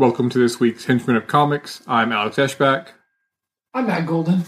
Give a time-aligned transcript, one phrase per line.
[0.00, 1.82] Welcome to this week's Henchman of Comics.
[1.86, 2.86] I'm Alex Eschbach,
[3.74, 4.44] I'm Matt Golden.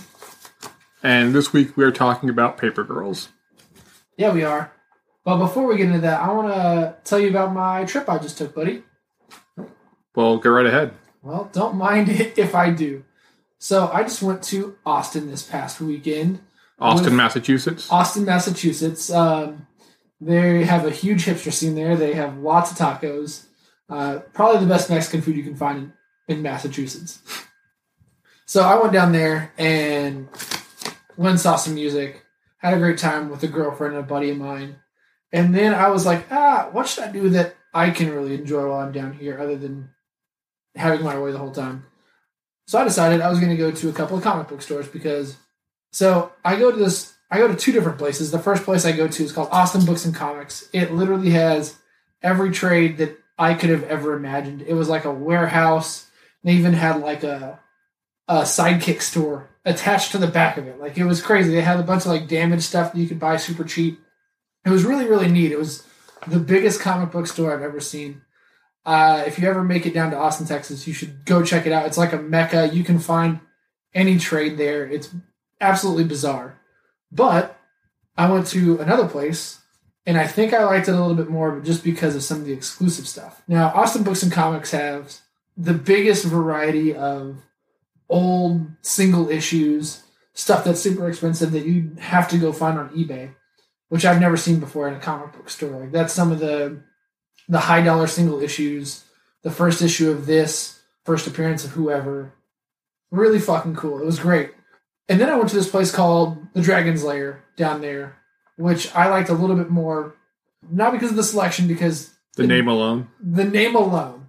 [1.02, 3.28] and this week we are talking about Paper Girls.
[4.16, 4.72] Yeah, we are.
[5.26, 8.16] But before we get into that, I want to tell you about my trip I
[8.16, 8.82] just took, buddy.
[10.14, 10.94] Well, go right ahead.
[11.20, 13.04] Well, don't mind it if I do.
[13.58, 16.40] So I just went to Austin this past weekend.
[16.78, 17.92] Austin, Massachusetts.
[17.92, 19.10] Austin, Massachusetts.
[19.10, 19.66] Um,
[20.18, 21.94] they have a huge hipster scene there.
[21.94, 23.48] They have lots of tacos.
[23.92, 25.92] Uh, probably the best Mexican food you can find
[26.26, 27.20] in, in Massachusetts.
[28.46, 30.28] So I went down there and
[31.18, 32.24] went and saw some music.
[32.56, 34.76] Had a great time with a girlfriend and a buddy of mine.
[35.30, 38.66] And then I was like, ah, what should I do that I can really enjoy
[38.66, 39.90] while I'm down here other than
[40.74, 41.84] having my way the whole time?
[42.66, 44.88] So I decided I was going to go to a couple of comic book stores
[44.88, 45.36] because
[45.90, 47.12] so I go to this.
[47.30, 48.30] I go to two different places.
[48.30, 50.68] The first place I go to is called Austin Books and Comics.
[50.72, 51.76] It literally has
[52.22, 54.62] every trade that I could have ever imagined.
[54.62, 56.10] It was like a warehouse.
[56.44, 57.60] They even had like a
[58.28, 60.78] a sidekick store attached to the back of it.
[60.78, 61.52] Like it was crazy.
[61.52, 64.00] They had a bunch of like damaged stuff that you could buy super cheap.
[64.64, 65.52] It was really really neat.
[65.52, 65.86] It was
[66.26, 68.22] the biggest comic book store I've ever seen.
[68.84, 71.72] Uh, if you ever make it down to Austin, Texas, you should go check it
[71.72, 71.86] out.
[71.86, 72.68] It's like a mecca.
[72.72, 73.40] You can find
[73.94, 74.86] any trade there.
[74.86, 75.14] It's
[75.60, 76.58] absolutely bizarre.
[77.10, 77.58] But
[78.16, 79.61] I went to another place
[80.06, 82.44] and I think I liked it a little bit more just because of some of
[82.44, 83.42] the exclusive stuff.
[83.46, 85.14] Now, Austin Books and Comics have
[85.56, 87.36] the biggest variety of
[88.08, 90.02] old single issues,
[90.34, 93.34] stuff that's super expensive that you have to go find on eBay,
[93.88, 95.80] which I've never seen before in a comic book store.
[95.80, 96.82] Like that's some of the
[97.48, 99.04] the high dollar single issues,
[99.42, 102.32] the first issue of this, first appearance of whoever.
[103.10, 104.00] Really fucking cool.
[104.00, 104.52] It was great.
[105.08, 108.16] And then I went to this place called the Dragon's Lair down there,
[108.56, 110.14] which I liked a little bit more,
[110.70, 113.08] not because of the selection, because The name alone.
[113.20, 114.28] the name alone.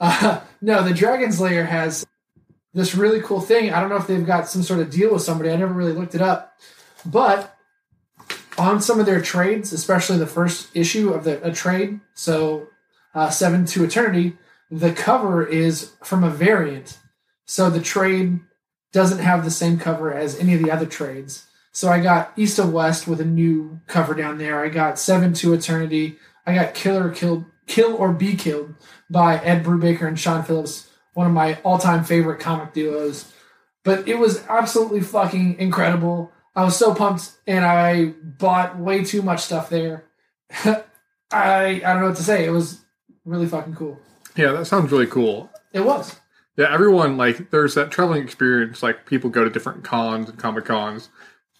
[0.00, 2.06] Uh, no, the Dragon's Lair has
[2.72, 3.72] this really cool thing.
[3.72, 5.50] I don't know if they've got some sort of deal with somebody.
[5.50, 6.56] I never really looked it up,
[7.06, 7.56] but
[8.58, 12.68] on some of their trades, especially the first issue of the a trade, so
[13.14, 14.36] uh, Seven to Eternity,
[14.70, 16.98] the cover is from a variant.
[17.46, 18.40] So the trade
[18.92, 21.46] doesn't have the same cover as any of the other trades.
[21.74, 24.64] So I got East of West with a new cover down there.
[24.64, 26.16] I got Seven to Eternity.
[26.46, 28.74] I got Killer Kill Kill or Be Killed
[29.10, 33.32] by Ed Brubaker and Sean Phillips, one of my all-time favorite comic duos.
[33.82, 36.30] But it was absolutely fucking incredible.
[36.54, 40.04] I was so pumped and I bought way too much stuff there.
[40.64, 40.84] I
[41.32, 42.44] I don't know what to say.
[42.44, 42.84] It was
[43.24, 43.98] really fucking cool.
[44.36, 45.50] Yeah, that sounds really cool.
[45.72, 46.20] It was.
[46.56, 48.80] Yeah, everyone like there's that traveling experience.
[48.80, 51.08] Like people go to different cons and comic cons,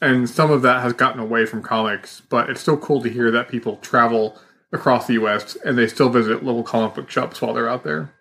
[0.04, 2.20] and some of that has gotten away from comics.
[2.28, 4.38] But it's still cool to hear that people travel
[4.72, 5.56] across the U.S.
[5.64, 8.12] and they still visit local comic book shops while they're out there.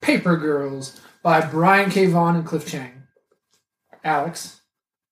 [0.00, 2.06] Paper Girls by Brian K.
[2.06, 3.02] Vaughan and Cliff Chiang.
[4.04, 4.60] Alex,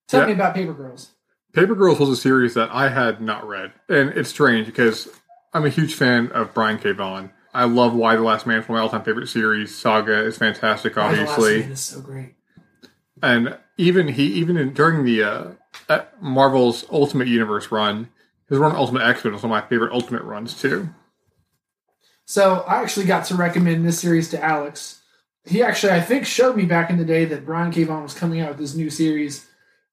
[0.09, 0.27] tell Yeah.
[0.29, 1.11] me about Paper Girls.
[1.53, 5.09] Paper Girls was a series that I had not read, and it's strange because
[5.55, 6.93] I'm a huge fan of Brian K.
[6.93, 7.33] Vaughan.
[7.55, 9.75] I love Y the Last Man, of my all-time favorite series.
[9.75, 11.61] Saga is fantastic, Y the Last obviously.
[11.63, 12.35] Man is so great.
[13.23, 15.45] And even he even in, during the uh,
[15.89, 18.09] uh, Marvel's Ultimate Universe run,
[18.49, 20.91] his run Ultimate X Men was one of my favorite Ultimate runs too.
[22.25, 25.01] So I actually got to recommend this series to Alex.
[25.45, 27.85] He actually, I think, showed me back in the day that Brian K.
[27.85, 29.47] Vaughan was coming out with this new series,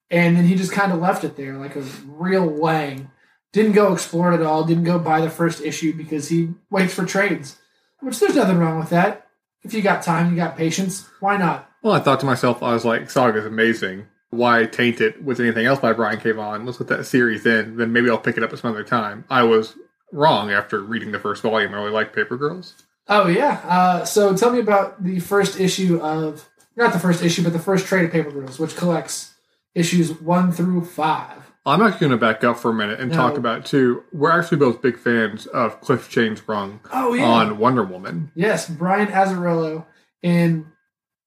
[0.09, 3.11] and then he just kind of left it there like a real wang.
[3.51, 4.63] Didn't go explore it at all.
[4.63, 7.57] Didn't go buy the first issue because he waits for trades.
[7.99, 9.27] Which there's nothing wrong with that.
[9.61, 11.07] If you got time, you got patience.
[11.19, 11.69] Why not?
[11.83, 14.07] Well, I thought to myself, I was like, Saga is amazing.
[14.29, 16.31] Why taint it with anything else by Brian K.
[16.31, 16.65] Vaughan?
[16.65, 17.77] Let's put that series in.
[17.77, 19.25] Then maybe I'll pick it up at some other time.
[19.29, 19.75] I was
[20.11, 21.73] wrong after reading the first volume.
[21.73, 22.73] I really like Paper Girls.
[23.09, 23.61] Oh yeah.
[23.67, 27.59] Uh, so tell me about the first issue of not the first issue, but the
[27.59, 29.33] first trade of Paper Girls, which collects
[29.75, 31.51] issues one through five.
[31.65, 33.17] I'm actually going to back up for a minute and No.
[33.17, 34.03] talk about too.
[34.11, 37.25] We're actually both big fans of Cliff Chiang's run Oh yeah.
[37.25, 38.31] on Wonder Woman.
[38.35, 39.85] Yes, Brian Azzarello,
[40.23, 40.65] and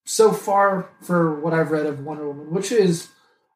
[0.06, 3.08] so far for what I've read of Wonder Woman, which is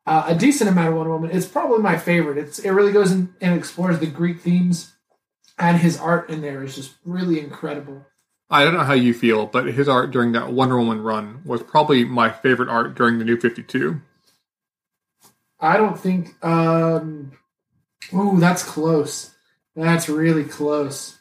[0.04, 2.36] uh, a decent amount of Wonder Woman, it's probably my favorite.
[2.36, 4.92] It's it really goes in and explores the Greek themes,
[5.58, 8.04] and his art in there is just really incredible.
[8.50, 11.62] I don't know how you feel, but his art during that Wonder Woman run was
[11.62, 14.00] probably my favorite art during the New 52.
[15.60, 16.34] I don't think.
[16.44, 17.30] Um,
[18.12, 19.30] ooh, that's close.
[19.76, 21.18] That's really close.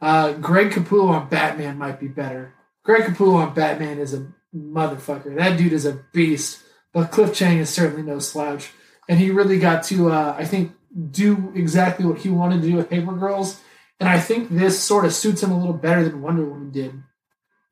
[0.00, 2.52] Uh, Greg Capullo on Batman might be better.
[2.82, 5.36] Greg Capullo on Batman is a motherfucker.
[5.36, 6.62] That dude is a beast.
[6.92, 8.70] But Cliff Chiang is certainly no slouch,
[9.08, 10.72] and he really got to, uh, I think,
[11.10, 13.60] do exactly what he wanted to do with Paper Girls.
[13.98, 17.02] And I think this sort of suits him a little better than Wonder Woman did.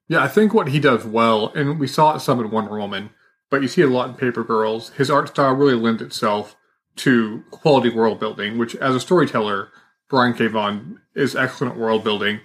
[0.08, 3.10] Yeah, I think what he does well, and we saw it some in Wonder Woman,
[3.50, 4.90] but you see it a lot in Paper Girls.
[4.90, 6.56] His art style really lends itself
[6.96, 9.68] to quality world building, which, as a storyteller,
[10.08, 10.46] Brian K.
[10.46, 12.40] Vaughan is excellent world building.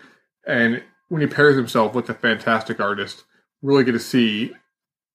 [0.45, 3.23] And when he pairs himself with a fantastic artist,
[3.61, 4.53] really get to see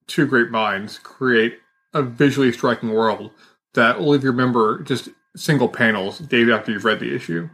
[0.06, 1.58] two great minds create
[1.94, 3.30] a visually striking world
[3.74, 7.48] that only if you remember just single panels days after you've read the issue.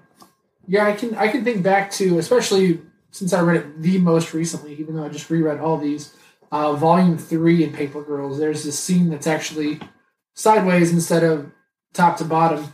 [0.67, 2.81] Yeah, I can I can think back to especially
[3.11, 6.15] since I read it the most recently, even though I just reread all these.
[6.53, 9.81] Uh, volume three in Paper Girls, there's this scene that's actually
[10.35, 11.51] sideways instead of
[11.93, 12.73] top to bottom.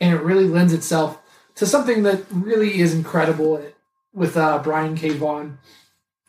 [0.00, 1.20] And it really lends itself
[1.56, 3.64] to something that really is incredible
[4.12, 5.10] with uh, Brian K.
[5.10, 5.58] Vaughan,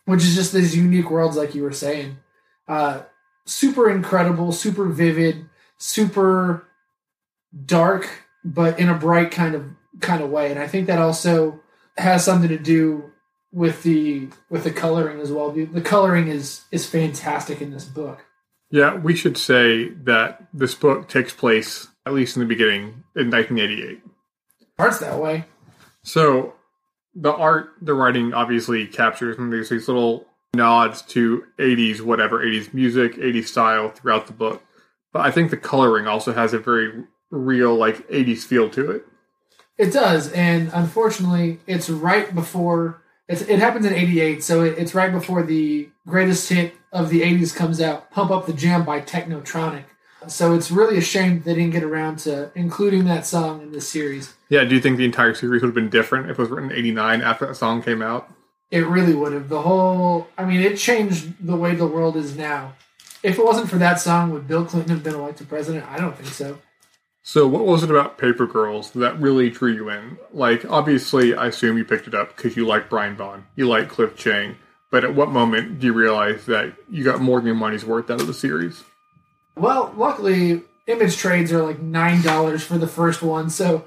[0.06, 2.18] which is just these unique worlds, like you were saying.
[2.68, 3.02] Uh,
[3.46, 6.68] super incredible, super vivid, super
[7.66, 9.66] dark, but in a bright kind of
[10.00, 10.52] kind of way.
[10.52, 11.60] And I think that also
[11.98, 13.12] has something to do
[13.52, 15.52] with the with the coloring as well.
[15.52, 18.26] The, the coloring is is fantastic in this book.
[18.72, 23.30] Yeah, we should say that this book takes place at least in the beginning in
[23.30, 24.02] 1988.
[24.80, 25.46] Art's that way.
[26.04, 26.56] So
[27.14, 30.26] the art, the writing obviously captures, and there's these little
[30.56, 34.64] nods to 80s, whatever, 80s music, 80s style throughout the book.
[35.14, 39.06] But I think the coloring also has a very real, like, 80s feel to it.
[39.78, 44.96] It does, and unfortunately, it's right before it's, it happens in '88, so it, it's
[44.96, 49.00] right before the greatest hit of the '80s comes out, "Pump Up the Jam" by
[49.00, 49.86] Technotronic.
[50.28, 53.88] So it's really a shame they didn't get around to including that song in this
[53.88, 54.34] series.
[54.50, 56.72] Yeah, do you think the entire series would have been different if it was written
[56.72, 58.30] in '89 after that song came out?
[58.72, 59.50] It really would have.
[59.50, 62.76] The whole, I mean, it changed the way the world is now.
[63.24, 65.86] If it wasn't for that song, would Bill Clinton have been elected president?
[65.90, 66.60] I don't think so.
[67.22, 70.18] So, what was it about Paper Girls that really drew you in?
[70.32, 73.90] Like, obviously, I assume you picked it up because you like Brian Vaughan, you like
[73.90, 74.56] Cliff Chiang,
[74.90, 78.10] but at what moment do you realize that you got more than your money's worth
[78.10, 78.84] out of the series?
[79.60, 83.86] Well, luckily, image trades are like nine dollars for the first one, so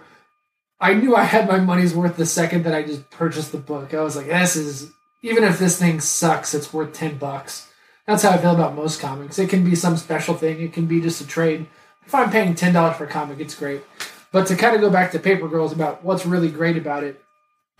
[0.78, 3.94] I knew I had my money's worth the second that I just purchased the book.
[3.94, 4.90] I was like, this is
[5.22, 7.69] even if this thing sucks, it's worth ten bucks.
[8.06, 9.38] That's how I feel about most comics.
[9.38, 10.60] It can be some special thing.
[10.60, 11.66] It can be just a trade.
[12.04, 13.82] If I'm paying ten dollars for a comic, it's great.
[14.30, 17.22] But to kind of go back to Paper Girls about what's really great about it,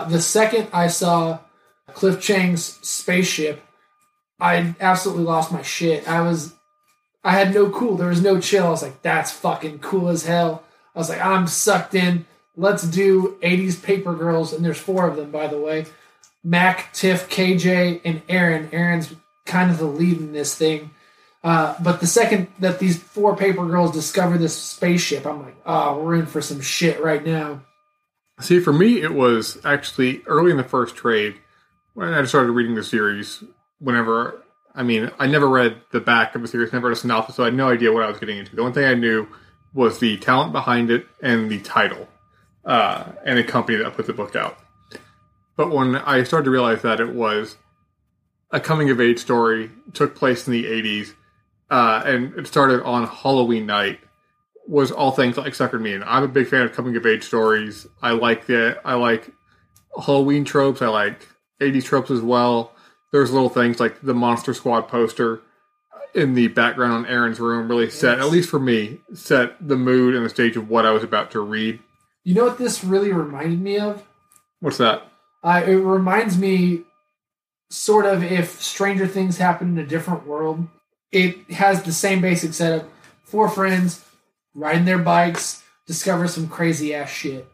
[0.09, 1.41] the second I saw
[1.93, 3.63] Cliff Chiang's spaceship,
[4.41, 6.09] I absolutely lost my shit.
[6.09, 6.55] I was
[7.25, 7.97] I had no cool.
[7.97, 8.67] There was no chill.
[8.67, 10.65] I was like, that's fucking cool as hell.
[10.95, 12.27] I was like, I'm sucked in.
[12.57, 14.53] Let's do 80s paper girls.
[14.53, 15.87] And there's four of them, by the way.
[16.45, 18.69] Mac, Tiff, KJ, and Erin.
[18.73, 19.15] Erin's
[19.47, 20.91] kind of the lead in this thing.
[21.45, 26.03] Uh, but the second that these four paper girls discover this spaceship, I'm like, oh,
[26.03, 27.63] we're in for some shit right now.
[28.41, 31.37] See, for me, it was actually early in the first trade
[31.95, 33.43] when I started reading the series.
[33.79, 34.43] Whenever
[34.75, 37.43] I mean, I never read the back of the series, never read a synopsis, so
[37.43, 38.57] I had no idea what I was getting into.
[38.57, 39.29] The only thing I knew
[39.75, 42.09] was the talent behind it and the title,
[42.65, 44.59] uh, and the company that put the book out.
[45.57, 47.57] But when I started to realize that it was
[48.51, 51.15] a coming of age story, took place in the 80s,
[51.71, 54.01] uh, and it started on Halloween night,
[54.67, 56.03] was all things like suckered me in.
[56.05, 57.87] I'm a big fan of coming of age stories.
[58.01, 59.31] I like the I like
[60.05, 60.81] Halloween tropes.
[60.81, 61.29] I like
[61.61, 62.73] 80s tropes as well
[63.13, 65.43] there's little things like the Monster Squad poster
[66.15, 68.27] in the background on Erin's room really set, yes.
[68.27, 71.31] at least for me, set the mood and the stage of what I was about
[71.33, 71.79] to read.
[72.25, 74.03] You know what this really reminded me of?
[74.61, 75.05] What's that?
[75.43, 76.83] Uh, it reminds me
[77.71, 80.69] sort of if Stranger Things happened in a different world.
[81.11, 82.89] It has the same basic setup.
[83.25, 84.05] Four friends
[84.55, 87.49] riding their bikes, discover some crazy ass shit.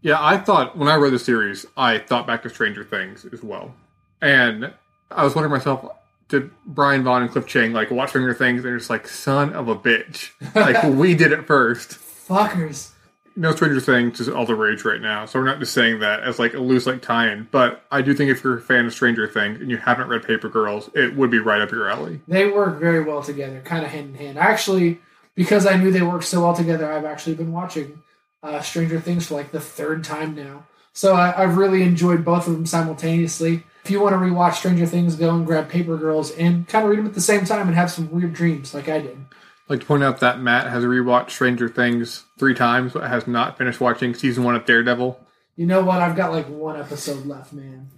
[0.00, 3.42] Yeah, I thought when I read the series, I thought back to Stranger Things as
[3.42, 3.74] well.
[4.20, 4.72] And
[5.10, 5.86] I was wondering myself,
[6.28, 8.62] did Brian Vaughan and Cliff Chiang like watch Stranger Things?
[8.62, 10.30] They're just like, son of a bitch.
[10.54, 11.90] Like we did it first.
[11.90, 12.90] Fuckers.
[13.36, 16.20] No Stranger Things is all the rage right now, so we're not just saying that
[16.20, 17.48] as like a loose like tie-in.
[17.50, 20.22] But I do think if you're a fan of Stranger Things and you haven't read
[20.22, 22.20] Paper Girls, it would be right up your alley.
[22.28, 24.38] They work very well together, kind of hand in hand.
[24.38, 25.00] Actually,
[25.34, 28.02] because I knew they worked so well together, I've actually been watching
[28.44, 30.66] uh, Stranger Things for like the third time now.
[30.92, 34.86] So I, I've really enjoyed both of them simultaneously if you want to rewatch Stranger
[34.86, 37.66] Things, go and grab Paper Girls and kind of read them at the same time
[37.66, 39.16] and have some weird dreams like I did.
[39.16, 43.26] I'd like to point out that Matt has rewatched Stranger Things three times, but has
[43.26, 45.20] not finished watching season one of Daredevil.
[45.56, 46.00] You know what?
[46.00, 47.90] I've got like one episode left, man.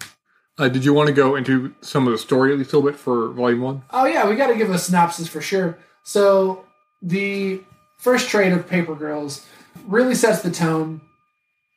[0.58, 2.90] Uh, did you want to go into some of the story at least a little
[2.90, 3.82] bit for Volume 1?
[3.90, 5.78] Oh yeah, we got to give a synopsis for sure.
[6.02, 6.64] So
[7.00, 7.62] the
[7.98, 9.46] first trade of Paper Girls
[9.86, 11.00] really sets the tone.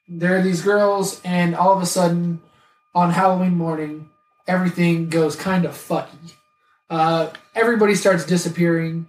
[0.08, 2.42] There are these girls, and all of a sudden,
[2.94, 4.10] on Halloween morning,
[4.48, 6.34] everything goes kind of fucky.
[6.90, 9.08] Uh, everybody starts disappearing,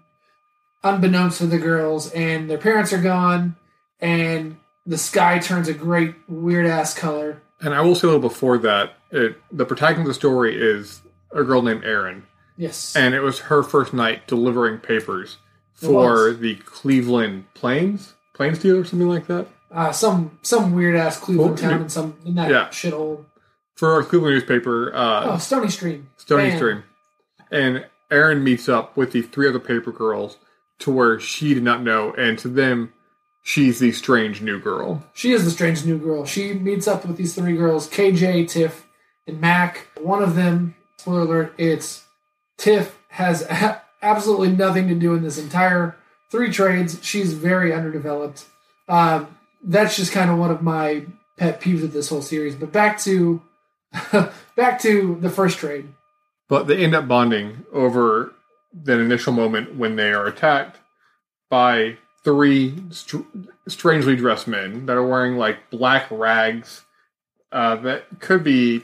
[0.82, 3.56] unbeknownst to the girls, and their parents are gone,
[4.00, 4.56] and
[4.86, 7.42] the sky turns a great weird ass color.
[7.60, 11.02] And I will say a little before that, it, the protagonist of the story is
[11.32, 12.94] a girl named Erin, Yes.
[12.94, 15.38] and it was her first night delivering papers
[15.72, 21.18] for the Cleveland Plains Plains Deal or something like that uh, some some weird ass
[21.18, 22.68] Cleveland town in some in that yeah.
[22.68, 23.24] shithole.
[23.80, 26.10] For our Cleveland newspaper, uh, Oh, Stony Stream.
[26.18, 26.56] Stony Bam.
[26.58, 26.82] Stream.
[27.50, 30.36] And Erin meets up with the three other paper girls
[30.80, 32.92] to where she did not know, and to them,
[33.42, 35.02] she's the strange new girl.
[35.14, 36.26] She is the strange new girl.
[36.26, 38.86] She meets up with these three girls, KJ, Tiff,
[39.26, 39.86] and Mac.
[39.98, 42.04] One of them, spoiler alert, it's
[42.58, 45.96] Tiff has a- absolutely nothing to do in this entire
[46.30, 46.98] three trades.
[47.02, 48.44] She's very underdeveloped.
[48.90, 51.04] Um, that's just kind of one of my
[51.38, 52.54] pet peeves of this whole series.
[52.54, 53.40] But back to
[54.56, 55.88] back to the first trade.
[56.48, 58.34] But they end up bonding over
[58.72, 60.78] that initial moment when they are attacked
[61.48, 63.18] by three str-
[63.68, 66.82] strangely dressed men that are wearing like black rags
[67.52, 68.82] uh, that could be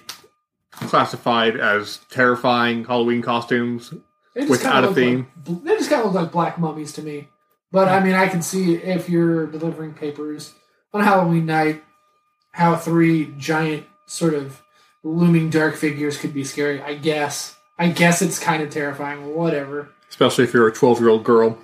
[0.71, 3.93] classified as terrifying Halloween costumes.
[4.35, 5.29] Without a theme.
[5.47, 7.29] Like, they just kind of look like black mummies to me.
[7.73, 10.53] But I mean, I can see if you're delivering papers
[10.93, 11.83] on Halloween night,
[12.53, 14.63] how three giant sort of
[15.07, 16.83] looming dark figures could be scary.
[16.83, 17.57] I guess.
[17.79, 19.35] I guess it's kind of terrifying.
[19.35, 19.91] Whatever.
[20.09, 21.59] Especially if you're a 12 year old girl.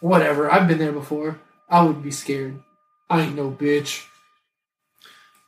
[0.00, 0.50] Whatever.
[0.50, 1.40] I've been there before.
[1.68, 2.62] I would be scared.
[3.08, 4.06] I ain't no bitch.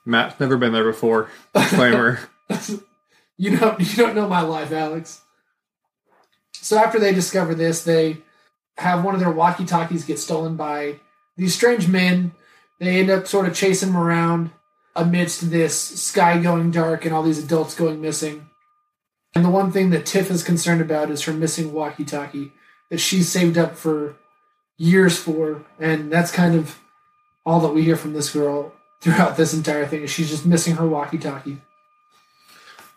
[0.07, 1.31] Matt's never been there before.
[1.55, 2.21] Disclaimer.
[3.37, 5.21] you don't you don't know my life, Alex.
[6.53, 8.19] So after they discover this, they
[8.77, 10.97] have one of their walkie-talkies get stolen by
[11.37, 12.33] these strange men.
[12.79, 14.51] They end up sort of chasing them around
[14.97, 18.49] amidst this sky going dark and all these adults going missing.
[19.35, 22.53] And the one thing that Tiff is concerned about is her missing walkie-talkie
[22.91, 24.17] that she's saved up for
[24.77, 26.81] years for, and that's kind of
[27.47, 30.03] all that we hear from this girl throughout this entire thing.
[30.03, 31.59] Is she's just missing her walkie-talkie.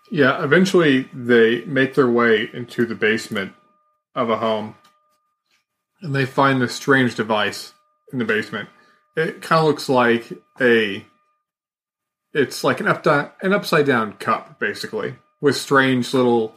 [0.09, 3.53] Yeah, eventually they make their way into the basement
[4.15, 4.75] of a home
[6.01, 7.73] and they find this strange device
[8.11, 8.69] in the basement.
[9.15, 11.05] It kind of looks like a
[12.33, 16.55] it's like an up an upside down cup basically with strange little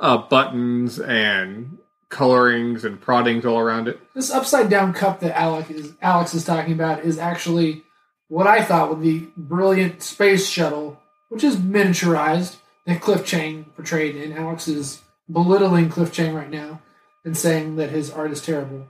[0.00, 4.00] uh, buttons and colorings and proddings all around it.
[4.14, 7.82] This upside down cup that Alex is Alex is talking about is actually
[8.28, 14.16] what I thought would be brilliant space shuttle, which is miniaturized that Cliff Chiang portrayed
[14.16, 14.32] in.
[14.32, 16.80] Alex is belittling Cliff Chiang right now
[17.24, 18.88] and saying that his art is terrible.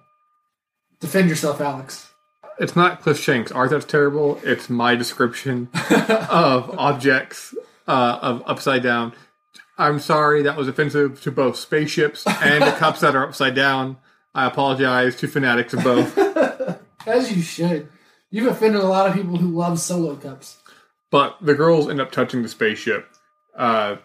[1.00, 2.09] Defend yourself, Alex.
[2.60, 4.38] It's not Cliff Chiang's art that's terrible.
[4.44, 5.70] It's my description
[6.28, 7.54] of objects
[7.88, 9.14] uh, of upside down.
[9.78, 13.96] I'm sorry that was offensive to both spaceships and the cups that are upside down.
[14.34, 16.18] I apologize to fanatics of both.
[17.06, 17.88] As you should.
[18.30, 20.58] You've offended a lot of people who love solo cups.
[21.10, 23.08] But the girls end up touching the spaceship.
[23.56, 23.96] Uh,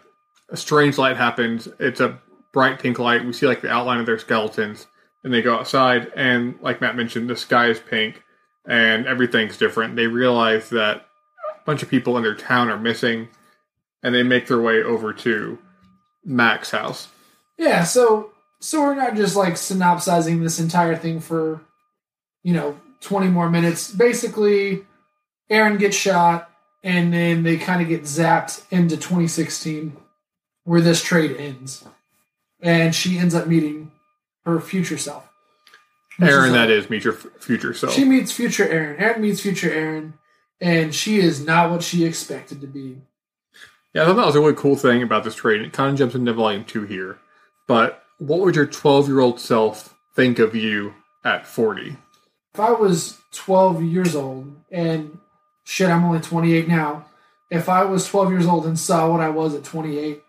[0.48, 1.68] a strange light happens.
[1.78, 2.18] It's a
[2.52, 3.24] bright pink light.
[3.24, 4.86] We see like the outline of their skeletons,
[5.22, 6.10] and they go outside.
[6.16, 8.22] And like Matt mentioned, the sky is pink,
[8.66, 9.96] and everything's different.
[9.96, 11.06] They realize that
[11.56, 13.28] a bunch of people in their town are missing,
[14.02, 15.58] and they make their way over to
[16.24, 17.08] Mac's house.
[17.58, 18.30] Yeah, so
[18.60, 21.60] so we're not just like synopsizing this entire thing for
[22.42, 23.90] you know 20 more minutes.
[23.90, 24.84] Basically,
[25.48, 26.50] Erin gets shot
[26.82, 29.96] and then they kind of get zapped into 2016
[30.64, 31.84] where this trade ends.
[32.60, 33.90] And she ends up meeting
[34.44, 35.28] her future self.
[36.20, 37.92] Erin, that is, meet your future self.
[37.92, 38.96] She meets future Erin.
[38.98, 40.14] Erin meets future Erin
[40.60, 42.96] and she is not what she expected to be.
[43.92, 45.62] Yeah, I thought that was a really cool thing about this trade.
[45.62, 47.18] It kind of jumps into volume two here.
[47.66, 50.94] But what would your 12 year old self think of you
[51.24, 51.96] at 40?
[52.56, 55.18] if I was 12 years old, and
[55.64, 57.04] shit, I'm only 28 now.
[57.50, 60.22] If I was 12 years old and saw what I was at 28,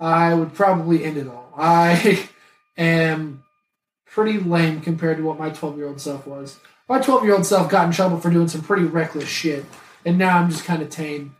[0.00, 1.52] I would probably end it all.
[1.54, 2.30] I
[2.78, 3.44] am
[4.16, 6.58] pretty lame compared to what my 12 year old self was.
[6.88, 9.66] My 12 year old self got in trouble for doing some pretty reckless shit,
[10.06, 11.36] and now I'm just kind of tame.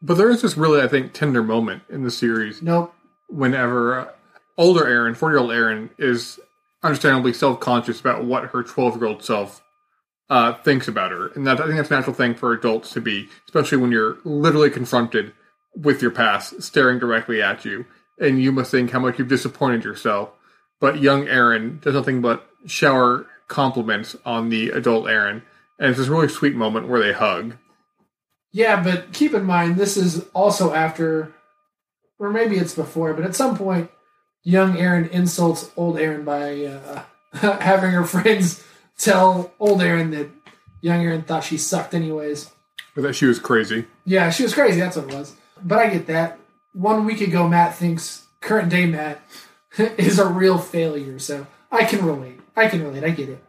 [0.00, 2.94] But there is this really, I think, tender moment in the series Nope.
[3.28, 4.08] whenever uh,
[4.56, 6.38] older Erin, 40 year old Erin, is
[6.84, 9.60] understandably self conscious about what her 12 year old self
[10.30, 11.32] uh, thinks about her.
[11.34, 14.18] And that, I think that's a natural thing for adults to be, especially when you're
[14.22, 15.32] literally confronted
[15.74, 17.84] with your past staring directly at you,
[18.20, 20.30] and you must think how much you've disappointed yourself.
[20.82, 25.42] But young Erin does nothing but shower compliments on the adult Erin,
[25.78, 27.54] and it's this really sweet moment where they hug.
[28.50, 31.32] Yeah, but keep in mind this is also after,
[32.18, 33.92] or maybe it's before, but at some point,
[34.42, 37.02] young Erin insults old Erin by uh,
[37.60, 38.64] having her friends
[38.98, 40.30] tell old Erin that
[40.80, 42.50] young Erin thought she sucked anyways.
[42.96, 43.86] But that she was crazy.
[44.04, 44.80] Yeah, she was crazy.
[44.80, 45.36] That's what it was.
[45.62, 46.40] But I get that.
[46.72, 49.22] One week ago, Matt thinks current day Matt
[49.98, 51.18] is a real failure.
[51.18, 52.40] So I can relate.
[52.56, 53.04] I can relate.
[53.04, 53.42] I get it.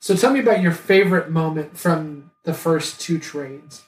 [0.00, 3.84] So tell me about your favorite moment from the first two trades.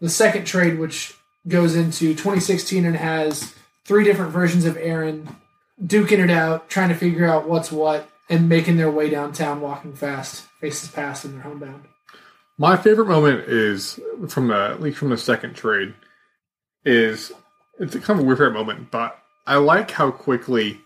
[0.00, 1.14] The second trade, which
[1.46, 3.54] goes into 2016 and has
[3.84, 5.34] three different versions of Erin
[5.82, 9.94] duking it out, trying to figure out what's what, and making their way downtown, walking
[9.94, 11.84] fast, faces past, and they're homebound.
[12.58, 15.94] My favorite moment is from the at least from the second trade
[16.84, 17.32] is
[17.78, 19.16] it's a kind of a weird favorite moment, but
[19.48, 20.82] I like how quickly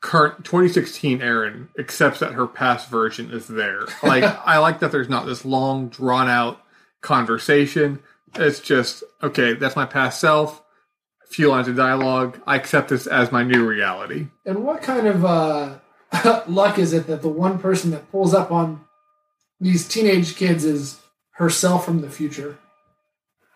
[0.00, 3.86] current 2016 Erin accepts that her past version is there.
[4.04, 6.62] Like I like that there's not this long drawn out
[7.00, 7.98] conversation.
[8.36, 10.62] It's just okay, that's my past self.
[11.24, 12.40] A Few lines of dialogue.
[12.46, 14.28] I accept this as my new reality.
[14.44, 15.78] And what kind of uh,
[16.46, 18.84] luck is it that the one person that pulls up on
[19.58, 21.00] these teenage kids is
[21.32, 22.58] herself from the future?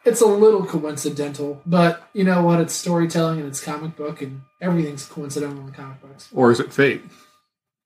[0.04, 2.60] It's a little coincidental, but you know what?
[2.60, 6.28] It's storytelling and it's comic book, and everything's coincidental in comic books.
[6.34, 7.02] Or is it fate?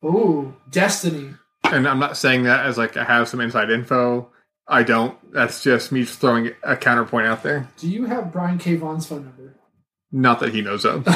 [0.04, 1.34] Ooh, destiny.
[1.64, 4.30] And I'm not saying that as like I have some inside info.
[4.68, 5.18] I don't.
[5.32, 7.68] That's just me just throwing a counterpoint out there.
[7.78, 8.76] Do you have Brian K.
[8.76, 9.56] Vaughan's phone number?
[10.12, 11.06] Not that he knows of.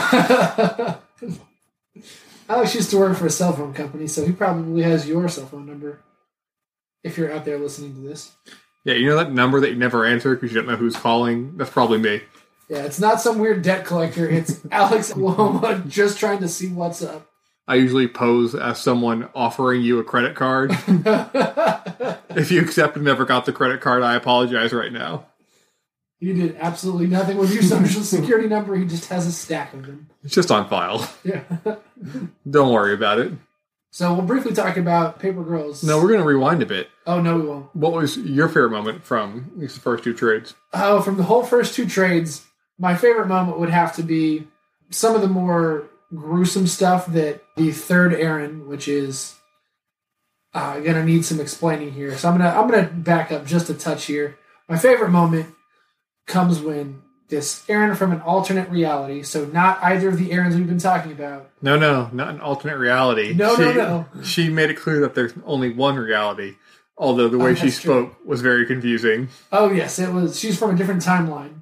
[2.48, 5.46] Alex used to work for a cell phone company, so he probably has your cell
[5.46, 6.00] phone number.
[7.04, 8.32] If you're out there listening to this,
[8.88, 11.58] Yeah, you know that number that you never answer because you don't know who's calling?
[11.58, 12.22] That's probably me.
[12.70, 14.26] yeah, it's not some weird debt collector.
[14.26, 17.28] It's Alex Loma just trying to see what's up.
[17.66, 20.70] I usually pose as someone offering you a credit card.
[22.30, 25.26] if you accept and never got the credit card, I apologize right now.
[26.18, 28.74] he did absolutely nothing with your social security number.
[28.74, 30.08] He just has a stack of them.
[30.24, 31.06] It's just on file.
[31.22, 31.42] Yeah.
[32.50, 33.34] Don't worry about it.
[33.90, 35.82] So we'll briefly talk about Paper Girls.
[35.82, 36.88] No, we're going to rewind a bit.
[37.06, 37.74] Oh no, we won't.
[37.74, 40.54] What was your favorite moment from these first two trades?
[40.72, 42.46] Oh, from the whole first two trades,
[42.78, 44.46] my favorite moment would have to be
[44.90, 49.36] some of the more gruesome stuff that the third Erin, which is
[50.54, 52.16] uh, gonna need some explaining here.
[52.16, 54.38] So I'm gonna I'm gonna back up just a touch here.
[54.68, 55.54] My favorite moment
[56.26, 60.66] comes when this Erin from an alternate reality, so not either of the Erins we've
[60.66, 61.50] been talking about.
[61.60, 63.34] No, no, not an alternate reality.
[63.34, 64.22] No, she, no, no.
[64.22, 66.56] She made it clear that there's only one reality,
[66.96, 67.92] although the oh, way Oh, she that's true.
[67.92, 69.28] spoke was very confusing.
[69.52, 70.38] Oh yes, it was.
[70.38, 71.60] She's from a different timeline.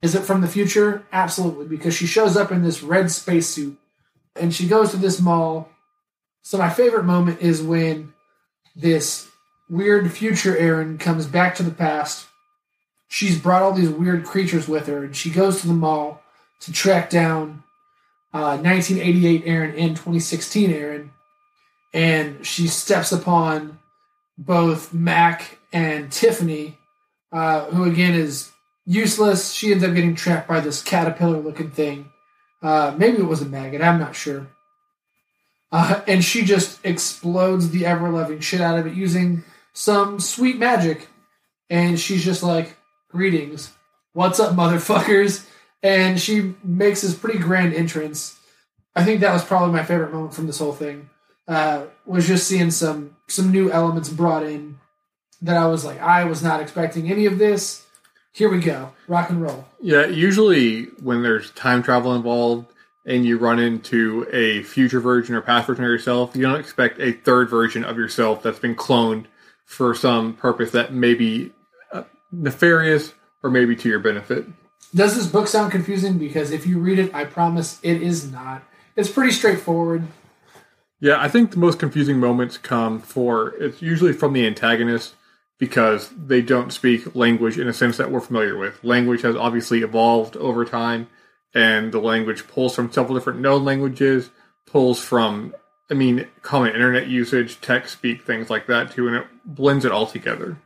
[0.00, 1.04] Is it from the future?
[1.12, 3.76] Absolutely, because she shows up in this red spacesuit,
[4.36, 5.68] and she goes to this mall.
[6.42, 8.14] So my favorite moment is when
[8.74, 9.28] this
[9.68, 12.26] weird future Erin comes back to the past.
[13.12, 16.22] She's brought all these weird creatures with her, and she goes to the mall
[16.60, 17.64] to track down
[18.32, 21.10] uh, 1988 Erin and 2016 Erin,
[21.92, 23.80] and she steps upon
[24.38, 26.78] both Mac and Tiffany,
[27.32, 28.52] uh, who again is
[28.86, 29.54] useless.
[29.54, 32.10] She ends up getting trapped by this caterpillar looking thing.
[32.62, 34.46] Uh, maybe it was a maggot, I'm not sure.
[35.72, 39.42] Uh, and she just explodes the ever loving shit out of it using
[39.72, 41.08] some sweet magic.
[41.68, 42.76] And she's just like,
[43.10, 43.72] Greetings.
[44.12, 45.44] What's up, motherfuckers?
[45.82, 48.38] And she makes this pretty grand entrance.
[48.94, 51.10] I think that was probably my favorite moment from this whole thing.
[51.48, 54.78] Uh, was just seeing some some new elements brought in
[55.42, 57.84] that I was like, I was not expecting any of this.
[58.32, 59.66] Here we go, rock and roll.
[59.80, 62.72] Yeah, usually when there's time travel involved
[63.06, 67.00] and you run into a future version or past version of yourself, you don't expect
[67.00, 69.24] a third version of yourself that's been cloned
[69.64, 71.59] for some purpose that may be uh,
[72.32, 74.46] nefarious or maybe to your benefit.
[74.94, 76.18] Does this book sound confusing?
[76.18, 78.62] Because if you read it, I promise it is not.
[78.96, 80.04] It's pretty straightforward.
[81.00, 85.14] Yeah, I think the most confusing moments come for it's usually from the antagonist
[85.58, 88.82] because they don't speak language in a sense that we're familiar with.
[88.82, 91.06] Language has obviously evolved over time,
[91.54, 94.30] and the language pulls from several different known languages,
[94.66, 95.54] pulls from,
[95.90, 99.92] I mean, common internet usage, tech speak, things like that too, and it blends it
[99.92, 100.58] all together.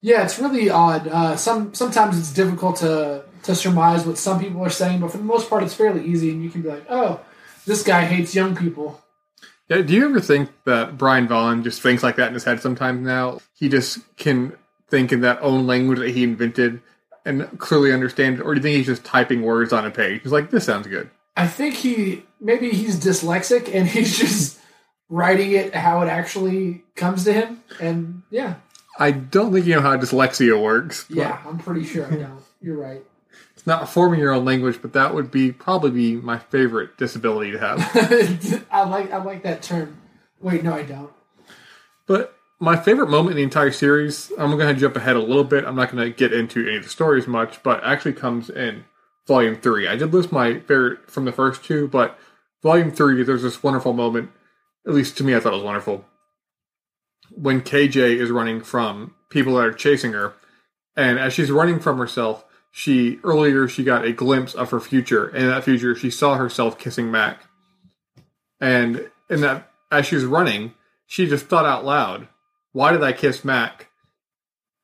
[0.00, 1.08] Yeah, it's really odd.
[1.08, 5.18] Uh, some sometimes it's difficult to to surmise what some people are saying, but for
[5.18, 7.20] the most part, it's fairly easy, and you can be like, "Oh,
[7.66, 9.02] this guy hates young people."
[9.68, 12.60] Yeah, do you ever think that Brian Vaughan just thinks like that in his head
[12.60, 13.40] sometimes now?
[13.54, 14.54] He just can
[14.88, 16.80] think in that own language that he invented
[17.26, 20.22] and clearly understand it, or do you think he's just typing words on a page?
[20.22, 21.10] He's like, this sounds good.
[21.36, 24.58] I think he maybe he's dyslexic and he's just
[25.10, 27.62] writing it how it actually comes to him.
[27.80, 28.54] And yeah,
[28.98, 31.04] I don't think you know how dyslexia works.
[31.08, 32.42] but yeah, I'm pretty sure I don't.
[32.60, 33.02] You're right.
[33.54, 37.52] It's not forming your own language, but that would be probably be my favorite disability
[37.52, 38.64] to have.
[38.70, 40.00] I like I like that term.
[40.40, 41.10] Wait, no, I don't.
[42.06, 45.44] But my favorite moment in the entire series, I'm going to jump ahead a little
[45.44, 45.64] bit.
[45.64, 48.84] I'm not going to get into any of the stories much, but actually comes in
[49.26, 49.86] volume three.
[49.86, 52.18] I did list my favorite from the first two, but
[52.62, 54.30] volume three, there's this wonderful moment.
[54.86, 56.04] At least to me, I thought it was wonderful.
[57.30, 60.34] When KJ is running from people that are chasing her,
[60.96, 65.26] and as she's running from herself, she earlier she got a glimpse of her future,
[65.28, 67.42] and in that future she saw herself kissing Mac.
[68.60, 70.74] And in that as she was running,
[71.06, 72.28] she just thought out loud,
[72.72, 73.88] "Why did I kiss Mac?"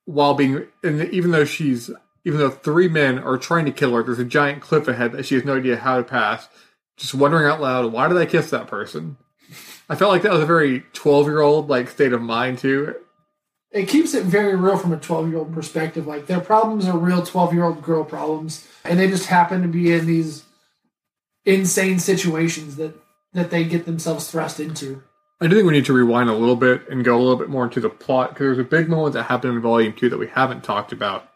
[0.07, 1.91] While being, and even though she's,
[2.25, 5.27] even though three men are trying to kill her, there's a giant cliff ahead that
[5.27, 6.49] she has no idea how to pass.
[6.97, 9.17] Just wondering out loud, "Why did I kiss that person?"
[9.89, 12.95] I felt like that was a very twelve-year-old like state of mind too.
[13.71, 16.07] It keeps it very real from a 12 year old perspective.
[16.07, 19.69] Like their problems are real 12 year old girl problems, and they just happen to
[19.69, 20.45] be in these
[21.45, 22.95] insane situations that
[23.33, 25.03] that they get themselves thrust into.
[25.41, 27.49] I do think we need to rewind a little bit and go a little bit
[27.49, 30.19] more into the plot because there's a big moment that happened in Volume 2 that
[30.19, 31.29] we haven't talked about.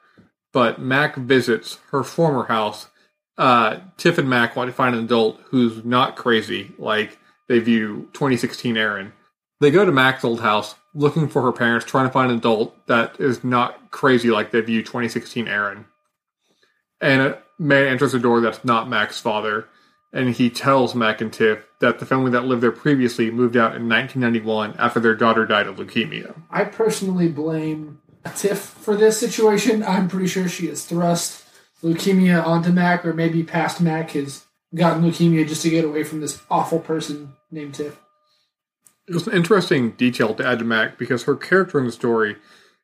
[0.52, 2.88] But Mac visits her former house.
[3.36, 8.08] Uh, Tiff and Mac want to find an adult who's not crazy like they view
[8.12, 9.12] 2016 Erin.
[9.60, 12.86] They go to Mac's old house looking for her parents, trying to find an adult
[12.86, 15.86] that is not crazy like they view 2016 Erin.
[17.00, 19.68] And uh, a man enters the door that's not Mac's father,
[20.12, 23.76] and he tells Mac and Tiff that the family that lived there previously moved out
[23.76, 26.40] in 1991 after their daughter died of leukemia.
[26.50, 28.00] I personally blame
[28.34, 29.82] Tiff for this situation.
[29.82, 31.44] I'm pretty sure she has thrust
[31.82, 36.20] leukemia onto Mac, or maybe past Mac has gotten leukemia just to get away from
[36.20, 37.98] this awful person named Tiff.
[39.06, 42.36] It was an interesting detail to add to Mac because her character in the story,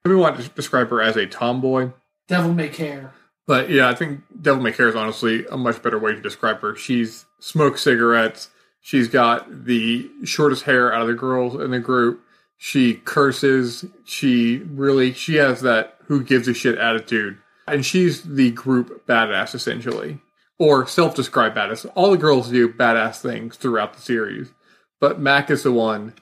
[0.05, 1.90] we want to describe her as a tomboy.
[2.29, 3.12] Devil may care.
[3.47, 6.61] But yeah, I think Devil May Care is honestly a much better way to describe
[6.61, 6.75] her.
[6.77, 8.49] She's smokes cigarettes.
[8.81, 12.23] She's got the shortest hair out of the girls in the group.
[12.57, 13.85] She curses.
[14.05, 19.55] She really she has that who gives a shit attitude, and she's the group badass
[19.55, 20.20] essentially,
[20.59, 21.90] or self-described badass.
[21.95, 24.53] All the girls do badass things throughout the series,
[25.01, 26.14] but Mac is the one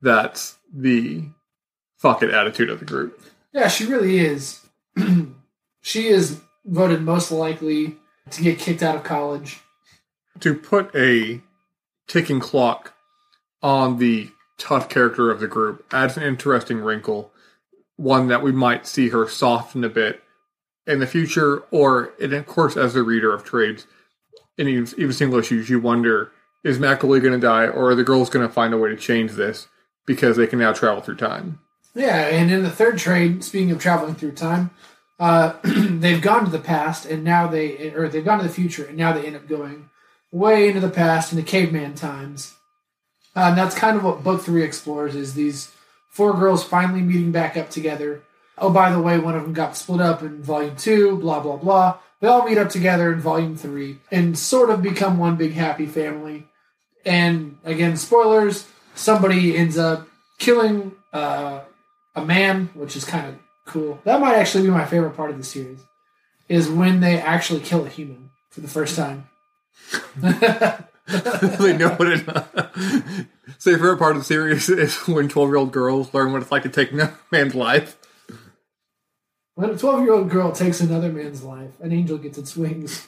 [0.00, 1.24] that's the
[1.98, 3.20] fuck it attitude of the group.
[3.52, 4.64] Yeah, she really is.
[5.82, 7.96] she is voted most likely
[8.30, 9.60] to get kicked out of college.
[10.40, 11.40] to put a
[12.06, 12.94] ticking clock
[13.62, 17.32] on the tough character of the group adds an interesting wrinkle,
[17.96, 20.22] one that we might see her soften a bit
[20.86, 23.86] in the future, or and of course, as a reader of trades,
[24.58, 27.94] in even, even single issues, you wonder is Mac really going to die, or are
[27.94, 29.68] the girls going to find a way to change this
[30.06, 31.58] because they can now travel through time?
[31.94, 34.70] Yeah, and in the third trade, speaking of traveling through time,
[35.18, 38.84] uh, they've gone to the past and now they, or they've gone to the future
[38.84, 39.88] and now they end up going
[40.32, 42.54] way into the past into caveman times.
[43.34, 45.72] Uh, and that's kind of what book three explores: is these
[46.08, 48.22] four girls finally meeting back up together.
[48.60, 51.16] Oh, by the way, one of them got split up in volume two.
[51.16, 51.98] Blah blah blah.
[52.20, 55.86] They all meet up together in volume three and sort of become one big happy
[55.86, 56.46] family.
[57.04, 60.06] And again, spoilers: somebody ends up
[60.38, 61.60] killing uh,
[62.14, 64.00] a man, which is kind of cool.
[64.04, 65.80] That might actually be my favorite part of the series,
[66.48, 69.28] is when they actually kill a human for the first time.
[70.16, 72.26] they know what it.
[73.58, 76.64] so, your favorite part of the series is when twelve-year-old girls learn what it's like
[76.64, 77.96] to take no man's life.
[79.60, 83.06] When a 12 year old girl takes another man's life, an angel gets its wings.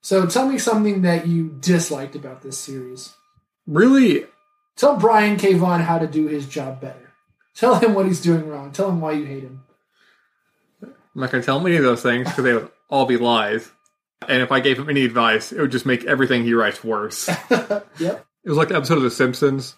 [0.00, 3.14] So tell me something that you disliked about this series.
[3.66, 4.24] Really,
[4.76, 5.54] Tell Brian K.
[5.54, 7.12] Vaughan how to do his job better.
[7.54, 8.72] Tell him what he's doing wrong.
[8.72, 9.62] Tell him why you hate him.
[10.82, 13.18] I'm not going to tell him any of those things because they would all be
[13.18, 13.70] lies.
[14.28, 17.28] And if I gave him any advice, it would just make everything he writes worse.
[17.98, 18.26] Yep.
[18.44, 19.76] It was like the episode of The Simpsons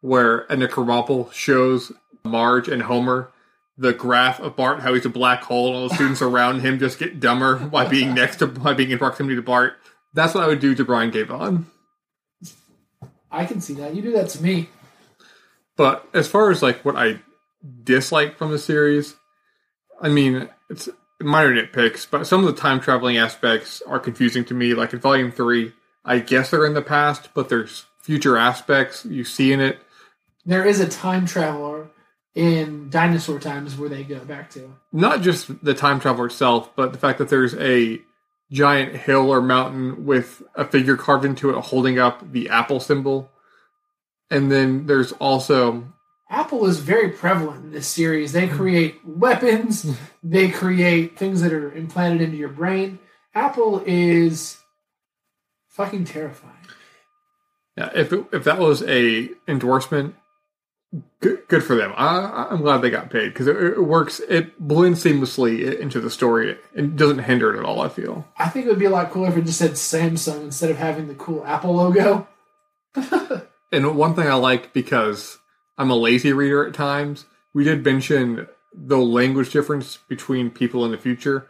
[0.00, 1.90] where Nick Krabappel shows
[2.22, 3.32] Marge and Homer
[3.76, 6.78] the graph of Bart, how he's a black hole, and all the students around him
[6.78, 9.74] just get dumber by being next to, by being in proximity to Bart.
[10.12, 11.22] That's what I would do to Brian K.
[11.22, 11.66] Vaughan.
[13.30, 13.94] I can see that.
[13.94, 14.68] You do that to me.
[15.76, 17.20] But as far as like what I
[17.82, 19.16] dislike from the series,
[20.00, 20.88] I mean, it's
[21.20, 24.74] minor nitpicks, but some of the time traveling aspects are confusing to me.
[24.74, 25.72] Like in Volume 3,
[26.04, 29.80] I guess they're in the past, but there's future aspects you see in it.
[30.46, 31.88] There is a time traveler
[32.34, 34.74] in dinosaur times where they go back to.
[34.92, 38.00] Not just the time travel itself, but the fact that there's a
[38.50, 43.30] giant hill or mountain with a figure carved into it holding up the apple symbol.
[44.30, 45.92] And then there's also
[46.30, 48.32] Apple is very prevalent in this series.
[48.32, 52.98] They create weapons, they create things that are implanted into your brain.
[53.34, 54.58] Apple is
[55.68, 56.54] fucking terrifying.
[57.76, 60.14] yeah, if it, if that was a endorsement,
[61.20, 61.92] good, good for them.
[61.96, 64.20] I, I'm glad they got paid because it, it works.
[64.28, 66.58] It blends seamlessly into the story.
[66.74, 67.80] It doesn't hinder it at all.
[67.80, 68.26] I feel.
[68.38, 70.78] I think it would be a lot cooler if it just said Samsung instead of
[70.78, 72.28] having the cool Apple logo.
[73.74, 75.38] And one thing I like because
[75.76, 80.92] I'm a lazy reader at times, we did mention the language difference between people in
[80.92, 81.48] the future.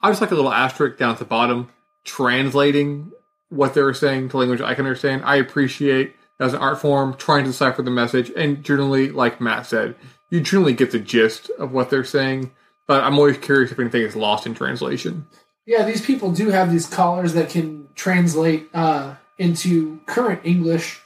[0.00, 1.68] I just like a little asterisk down at the bottom
[2.04, 3.12] translating
[3.50, 5.22] what they were saying to language I can understand.
[5.26, 9.66] I appreciate as an art form trying to decipher the message, and generally, like Matt
[9.66, 9.96] said,
[10.30, 12.52] you generally get the gist of what they're saying.
[12.86, 15.26] But I'm always curious if anything is lost in translation.
[15.66, 21.00] Yeah, these people do have these collars that can translate uh, into current English,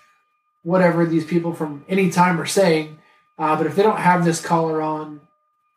[0.62, 2.98] whatever these people from any time are saying.
[3.38, 5.22] Uh, but if they don't have this collar on,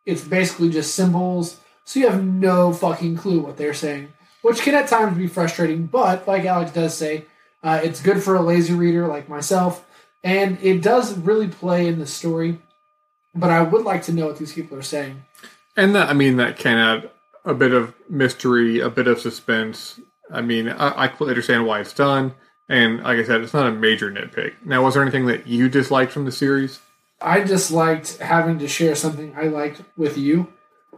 [0.06, 4.12] it's basically just symbols, so you have no fucking clue what they're saying,
[4.42, 5.86] which can at times be frustrating.
[5.86, 7.26] But like Alex does say,
[7.64, 9.86] uh, it's good for a lazy reader like myself,
[10.24, 12.60] and it does really play in the story.
[13.34, 15.24] But I would like to know what these people are saying.
[15.76, 17.10] And that, I mean, that can add
[17.46, 20.00] a bit of mystery, a bit of suspense.
[20.32, 22.36] I mean, I, I completely understand why it's done.
[22.70, 24.54] And like I said, it's not a major nitpick.
[24.64, 26.80] Now, was there anything that you disliked from the series?
[27.22, 30.52] I just liked having to share something I liked with you.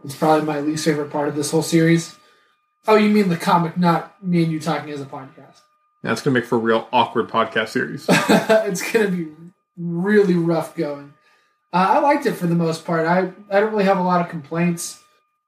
[0.04, 2.16] It's probably my least favorite part of this whole series.
[2.86, 5.60] Oh, you mean the comic, not me and you talking as a podcast?
[6.06, 8.06] That's going to make for a real awkward podcast series.
[8.08, 9.32] it's going to be
[9.76, 11.14] really rough going.
[11.72, 13.06] Uh, I liked it for the most part.
[13.06, 15.02] I, I don't really have a lot of complaints.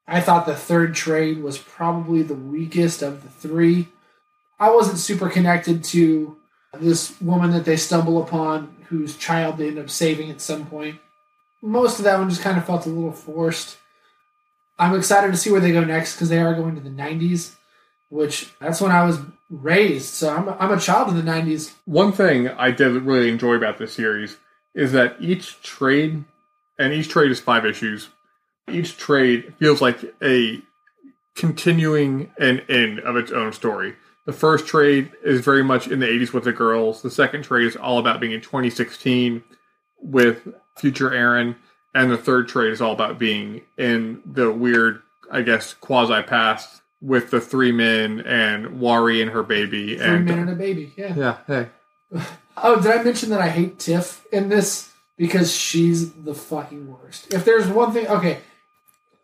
[0.07, 3.88] I thought the third trade was probably the weakest of the three.
[4.59, 6.37] I wasn't super connected to
[6.75, 10.99] this woman that they stumble upon whose child they end up saving at some point.
[11.62, 13.77] Most of that one just kind of felt a little forced.
[14.79, 17.55] I'm excited to see where they go next because they are going to the 90s,
[18.11, 19.18] which that's when I was
[19.51, 20.07] raised.
[20.07, 21.75] So I'm, I'm a child in the 90s.
[21.85, 24.37] One thing I did really enjoy about this series
[24.75, 26.25] is that each trade,
[26.79, 28.09] and each trade is five issues,
[28.71, 30.61] each trade feels like a
[31.35, 33.95] continuing and end of its own story.
[34.27, 37.01] The first trade is very much in the 80s with the girls.
[37.01, 39.43] The second trade is all about being in 2016
[40.03, 41.57] with future Erin.
[41.95, 45.01] And the third trade is all about being in the weird,
[45.33, 49.97] I guess, quasi past with the three men and Wari and her baby.
[49.97, 50.93] Three and men and a baby.
[50.97, 51.15] Yeah.
[51.17, 51.69] yeah, hey,
[52.63, 54.93] Oh, did I mention that I hate Tiff in this?
[55.17, 57.33] Because she's the fucking worst.
[57.33, 58.39] If there's one thing, okay,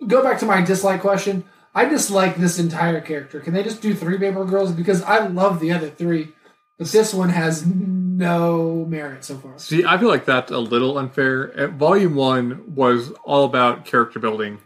[0.07, 1.45] go back to my dislike question.
[1.75, 3.41] I dislike this entire character.
[3.41, 4.73] Can they just do three Paper Girls?
[4.73, 6.33] Because I love the other three,
[6.79, 9.59] but this one has no merit so far.
[9.59, 11.53] See, I feel like that's a little unfair.
[11.57, 14.59] Uh, Volume one was all about character building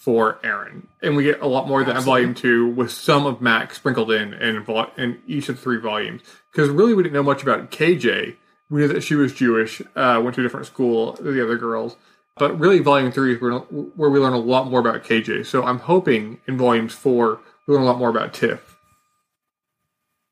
[0.00, 3.26] for Erin, and we get a lot more of that in Volume two, with some
[3.26, 4.64] of Mac sprinkled in in,
[4.96, 6.22] in each of the three volumes.
[6.50, 8.34] Because really, we didn't know much about KJ.
[8.70, 11.58] We knew that she was Jewish, uh, went to a different school than the other
[11.58, 11.96] girls.
[12.38, 15.44] But really, Volume three is where, where we learn a lot more about KJ.
[15.44, 18.78] So I'm hoping in Volumes four we learn a lot more about Tiff.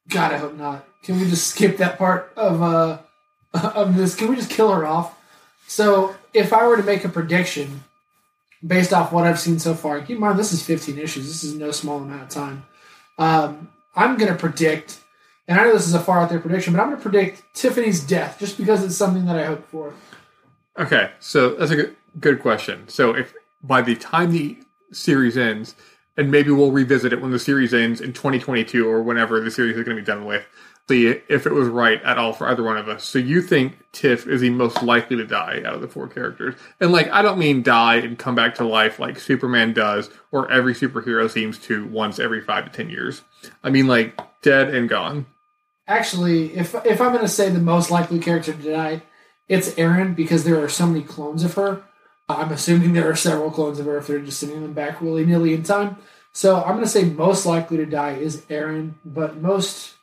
[0.09, 0.87] God, I hope not.
[1.03, 2.99] Can we just skip that part of uh
[3.53, 4.15] of this?
[4.15, 5.15] Can we just kill her off?
[5.67, 7.85] So, if I were to make a prediction
[8.67, 11.27] based off what I've seen so far, keep in mind this is 15 issues.
[11.27, 12.65] This is no small amount of time.
[13.19, 15.01] Um, I'm going to predict,
[15.47, 17.43] and I know this is a far out there prediction, but I'm going to predict
[17.55, 19.95] Tiffany's death just because it's something that I hope for.
[20.79, 22.89] Okay, so that's a good, good question.
[22.89, 24.59] So if by the time the
[24.93, 25.75] series ends,
[26.17, 29.77] and maybe we'll revisit it when the series ends in 2022 or whenever the series
[29.77, 30.45] is going to be done with,
[30.89, 33.05] see if it was right at all for either one of us.
[33.05, 36.55] So you think Tiff is the most likely to die out of the four characters?
[36.81, 40.51] And like, I don't mean die and come back to life like Superman does, or
[40.51, 43.23] every superhero seems to once every five to ten years.
[43.63, 45.27] I mean like dead and gone.
[45.87, 49.03] Actually, if if I'm going to say the most likely character to die,
[49.49, 51.83] it's Erin because there are so many clones of her.
[52.29, 55.25] I'm assuming there are several clones of her if they're just sending them back willy
[55.25, 55.97] nilly in time.
[56.33, 59.95] So I'm going to say most likely to die is Erin, but most,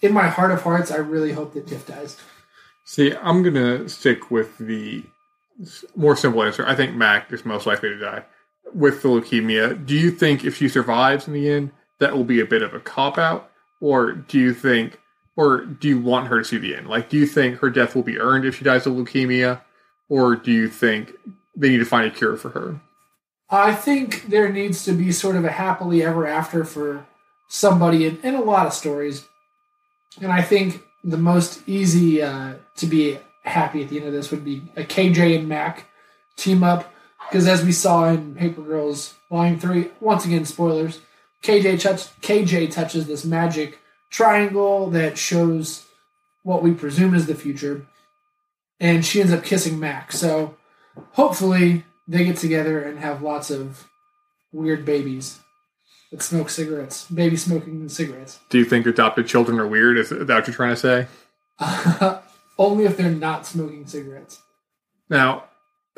[0.00, 2.16] in my heart of hearts, I really hope that Tiff dies.
[2.84, 5.04] See, I'm gonna stick with the
[5.94, 6.66] more simple answer.
[6.66, 8.24] I think Mac is most likely to die
[8.72, 9.84] with the leukemia.
[9.84, 12.72] Do you think if she survives in the end, that will be a bit of
[12.72, 14.98] a cop out, or do you think,
[15.36, 16.88] or do you want her to see the end?
[16.88, 19.60] Like, do you think her death will be earned if she dies of leukemia,
[20.08, 21.12] or do you think
[21.60, 22.80] they need to find a cure for her.
[23.50, 27.06] I think there needs to be sort of a happily ever after for
[27.48, 29.26] somebody in, in a lot of stories.
[30.20, 34.30] And I think the most easy uh, to be happy at the end of this
[34.30, 35.86] would be a KJ and Mac
[36.36, 36.92] team up.
[37.28, 41.00] Because as we saw in Paper Girls Volume 3, once again, spoilers,
[41.42, 43.78] KJ, touch, KJ touches this magic
[44.10, 45.86] triangle that shows
[46.42, 47.86] what we presume is the future.
[48.80, 50.10] And she ends up kissing Mac.
[50.12, 50.56] So
[51.12, 53.88] hopefully they get together and have lots of
[54.52, 55.38] weird babies
[56.10, 57.06] that smoke cigarettes.
[57.06, 58.40] Baby smoking cigarettes.
[58.48, 59.98] Do you think adopted children are weird?
[59.98, 62.20] Is that what you're trying to say?
[62.58, 64.40] Only if they're not smoking cigarettes.
[65.08, 65.44] Now,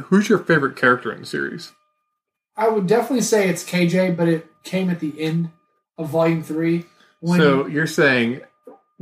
[0.04, 1.72] who's your favorite character in the series?
[2.56, 5.50] I would definitely say it's KJ, but it came at the end
[5.96, 6.84] of Volume 3.
[7.20, 8.42] When so you're saying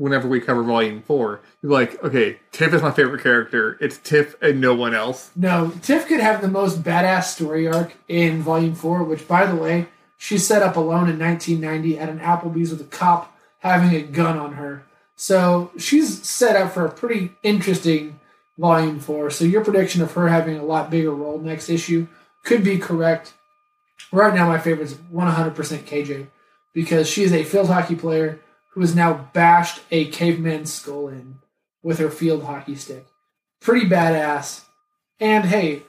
[0.01, 3.77] whenever we cover volume four, you're like, okay, Tiff is my favorite character.
[3.81, 5.31] It's Tiff and no one else.
[5.37, 9.57] No, Tiff could have the most badass story arc in Volume 4, which, by the
[9.57, 9.87] way,
[10.21, 14.37] she set up alone in 1990 at an Applebee's with a cop having a gun
[14.37, 14.85] on her.
[15.17, 18.21] So she's set up for a pretty interesting
[18.59, 19.31] Volume 4.
[19.31, 22.07] So your prediction of her having a lot bigger role next issue
[22.45, 23.33] could be correct.
[24.13, 26.27] Right now, my favorite is 100% KJ
[26.75, 28.41] because she is a field hockey player
[28.73, 31.37] who has now bashed a caveman skull in
[31.83, 33.07] with her field hockey stick.
[33.59, 34.65] Pretty badass.
[35.19, 35.85] And hey,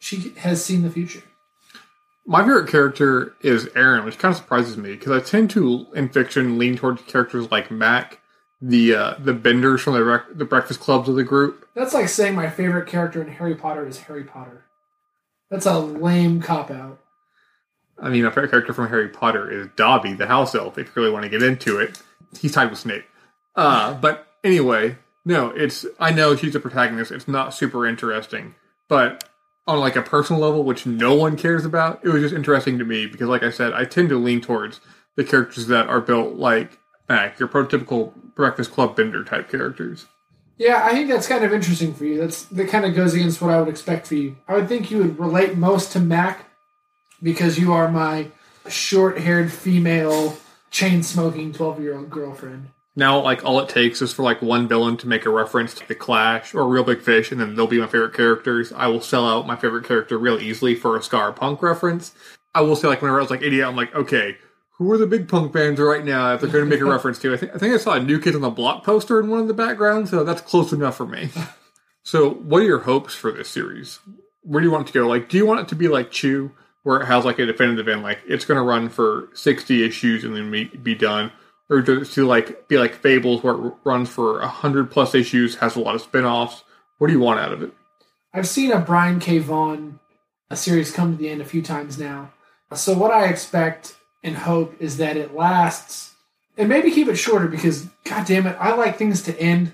[0.00, 1.22] she has seen the future.
[2.24, 6.08] My favorite character is Erin, which kind of surprises me because I tend to, in
[6.08, 8.20] fiction, lean towards characters like Mac,
[8.60, 11.68] the uh, the Benders from the rec- the Breakfast Clubs of the group.
[11.74, 14.64] That's like saying my favorite character in Harry Potter is Harry Potter.
[15.50, 17.00] That's a lame cop out.
[17.98, 20.78] I mean, my favorite character from Harry Potter is Dobby, the house elf.
[20.78, 22.00] If you really want to get into it,
[22.40, 23.04] he's tied with Snape.
[23.54, 27.10] Uh, but anyway, no, it's I know she's a protagonist.
[27.10, 28.54] It's not super interesting,
[28.88, 29.28] but
[29.66, 32.84] on like a personal level, which no one cares about, it was just interesting to
[32.84, 34.80] me because, like I said, I tend to lean towards
[35.16, 40.06] the characters that are built like Mac, your prototypical Breakfast Club Bender type characters.
[40.58, 42.18] Yeah, I think that's kind of interesting for you.
[42.18, 44.36] That's that kind of goes against what I would expect for you.
[44.46, 46.46] I would think you would relate most to Mac
[47.22, 48.28] because you are my
[48.68, 50.36] short-haired female
[50.70, 52.68] chain smoking 12-year-old girlfriend.
[52.94, 55.88] Now, like all it takes is for like one villain to make a reference to
[55.88, 58.72] the Clash or Real Big Fish, and then they'll be my favorite characters.
[58.72, 62.12] I will sell out my favorite character real easily for a Ska Punk reference.
[62.54, 64.36] I will say, like whenever I was like idiot, I'm like, okay,
[64.72, 66.34] who are the big punk bands right now?
[66.34, 68.02] If they're going to make a reference to, I think I think I saw a
[68.02, 70.96] New Kids on the Block poster in one of the backgrounds, so that's close enough
[70.96, 71.30] for me.
[72.02, 74.00] so, what are your hopes for this series?
[74.42, 75.08] Where do you want it to go?
[75.08, 76.52] Like, do you want it to be like Chew,
[76.82, 80.24] where it has like a definitive end, like it's going to run for sixty issues
[80.24, 80.50] and then
[80.82, 81.32] be done,
[81.72, 85.74] or to like be like Fables, where it runs for a hundred plus issues, has
[85.76, 86.64] a lot of spin-offs?
[86.98, 87.72] What do you want out of it?
[88.34, 89.38] I've seen a Brian K.
[89.38, 89.98] Vaughan
[90.52, 92.30] a series come to the end a few times now.
[92.74, 96.14] So what I expect and hope is that it lasts
[96.58, 99.72] and maybe keep it shorter because god damn it, I like things to end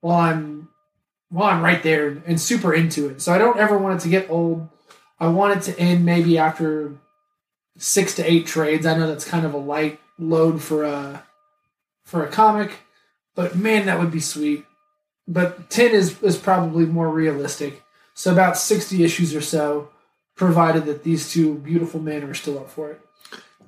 [0.00, 0.68] while I'm
[1.28, 3.22] while I'm right there and super into it.
[3.22, 4.68] So I don't ever want it to get old.
[5.20, 6.92] I want it to end maybe after
[7.78, 8.86] six to eight trades.
[8.86, 11.24] I know that's kind of a light load for a
[12.04, 12.80] for a comic,
[13.34, 14.64] but man, that would be sweet.
[15.26, 17.82] But ten is is probably more realistic.
[18.14, 19.90] So about sixty issues or so,
[20.36, 23.00] provided that these two beautiful men are still up for it.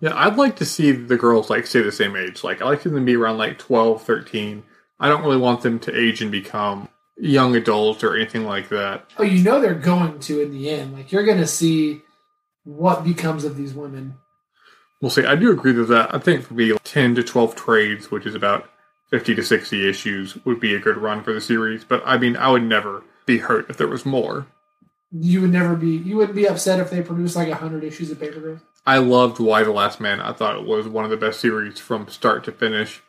[0.01, 2.43] Yeah, I'd like to see the girls like stay the same age.
[2.43, 4.65] Like I like them to be around like 12, 13.
[4.99, 9.11] I don't really want them to age and become young adults or anything like that.
[9.19, 10.93] Oh, you know they're going to in the end.
[10.93, 12.03] Like you're going to see
[12.65, 14.15] what becomes of these women.
[15.03, 15.27] We'll see.
[15.27, 16.15] I do agree with that.
[16.15, 18.71] I think for me, 10 to 12 trades, which is about
[19.11, 21.83] 50 to 60 issues, would be a good run for the series.
[21.83, 24.47] But I mean, I would never be hurt if there was more.
[25.11, 25.91] You would never be.
[25.91, 28.61] You wouldn't be upset if they produced like hundred issues of Paper Girls.
[28.87, 30.21] I loved Y the Last Man.
[30.21, 33.03] I thought it was one of the best series from start to finish.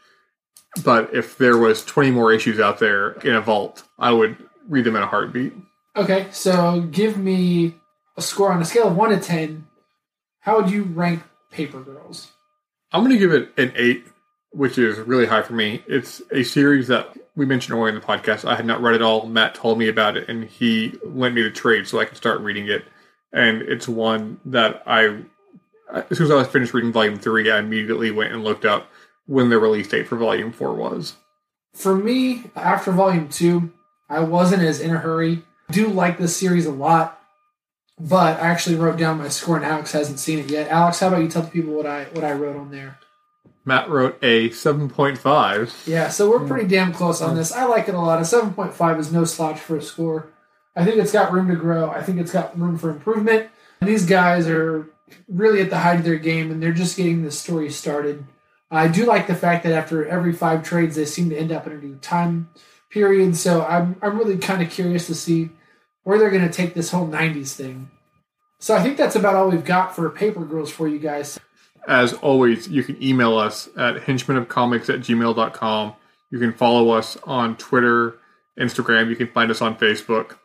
[0.83, 4.37] But if there was 20 more issues out there in a vault, I would
[4.67, 5.53] read them in a heartbeat.
[5.95, 7.75] Okay, so give me
[8.17, 9.67] a score on a scale of one to ten.
[10.39, 11.21] How would you rank
[11.53, 12.31] Paper Girls?
[12.91, 14.05] I'm going to give it an 8,
[14.51, 15.83] which is really high for me.
[15.87, 18.45] It's a series that we mentioned earlier in the podcast.
[18.45, 19.27] I had not read it all.
[19.27, 22.41] Matt told me about it, and he lent me the trade so I could start
[22.41, 22.85] reading it.
[23.31, 25.21] And it's one that I,
[25.91, 28.89] as soon as I was finished reading Volume 3, I immediately went and looked up
[29.25, 31.15] when the release date for Volume 4 was.
[31.73, 33.71] For me, after Volume Two,
[34.07, 35.41] I wasn't as in a hurry.
[35.69, 37.19] I do like this series a lot,
[38.03, 40.69] but I actually wrote down my score, and Alex hasn't seen it yet.
[40.69, 42.99] Alex, how about you tell the people what I what I wrote on there?
[43.65, 45.87] Matt wrote a 7.5.
[45.87, 46.47] Yeah, so we're hmm.
[46.47, 47.37] pretty damn close on hmm.
[47.37, 47.53] this.
[47.53, 48.21] I like it a lot.
[48.21, 50.33] A seven point five is no slouch for a score.
[50.75, 51.89] I think it's got room to grow.
[51.89, 53.49] I think it's got room for improvement.
[53.81, 54.89] These guys are
[55.29, 58.25] really at the height of their game, and they're just getting the story started.
[58.69, 61.67] I do like the fact that after every five trades, they seem to end up
[61.67, 62.49] in a new time
[62.89, 63.37] period.
[63.37, 65.51] So I'm I'm really kind of curious to see
[66.03, 67.91] where they're going to take this whole '90s thing.
[68.63, 71.37] So I think that's about all we've got for Paper Girls for you guys.
[71.85, 75.93] As always, you can email us at henchmanofcomics at gmail.com.
[76.31, 78.15] You can follow us on Twitter,
[78.57, 79.09] Instagram.
[79.09, 80.37] You can find us on Facebook.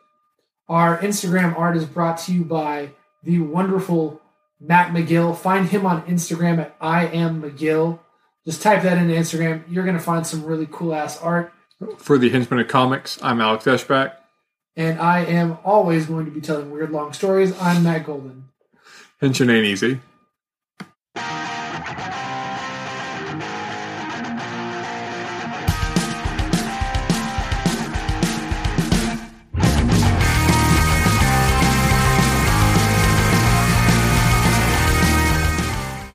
[0.67, 2.89] Our Instagram art is brought to you by
[3.23, 4.21] the wonderful
[4.59, 5.33] Matt McGill.
[5.33, 7.99] Find him on Instagram at I am McGill.
[8.45, 9.63] Just type that into Instagram.
[9.69, 11.53] You're going to find some really cool ass art.
[11.95, 14.18] For the Henchman of Comics, I'm Alex Eschbach.
[14.75, 17.59] And I am always going to be telling weird long stories.
[17.59, 18.45] I'm Matt Golden.
[19.21, 19.99] Henshin ain't easy.